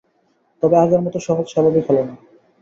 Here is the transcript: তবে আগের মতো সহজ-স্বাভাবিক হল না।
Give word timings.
তবে 0.63 0.75
আগের 0.77 1.01
মতো 1.03 1.17
সহজ-স্বাভাবিক 1.19 1.83
হল 1.89 1.97
না। 2.01 2.13